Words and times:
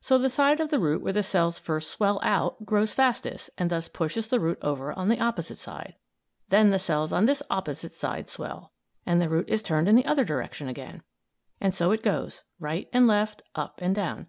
So 0.00 0.16
the 0.16 0.30
side 0.30 0.58
of 0.60 0.70
the 0.70 0.78
root 0.78 1.02
where 1.02 1.12
the 1.12 1.22
cells 1.22 1.58
first 1.58 1.90
swell 1.90 2.18
out 2.22 2.64
grows 2.64 2.94
fastest 2.94 3.50
and 3.58 3.70
thus 3.70 3.88
pushes 3.88 4.26
the 4.26 4.40
root 4.40 4.56
over 4.62 4.90
on 4.94 5.10
the 5.10 5.20
opposite 5.20 5.58
side. 5.58 5.96
Then 6.48 6.70
the 6.70 6.78
cells 6.78 7.12
on 7.12 7.26
this 7.26 7.42
opposite 7.50 7.92
side 7.92 8.30
swell, 8.30 8.72
and 9.04 9.20
the 9.20 9.28
root 9.28 9.50
is 9.50 9.62
turned 9.62 9.86
in 9.86 9.94
the 9.94 10.06
other 10.06 10.24
direction 10.24 10.66
again. 10.66 11.02
So 11.72 11.90
it 11.90 12.02
goes 12.02 12.42
right 12.58 12.88
and 12.90 13.06
left, 13.06 13.42
up 13.54 13.80
and 13.82 13.94
down. 13.94 14.28